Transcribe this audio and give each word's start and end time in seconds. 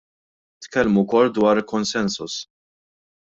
Tkellmu 0.61 1.01
wkoll 1.03 1.29
dwar 1.35 1.57
consensus. 1.71 2.35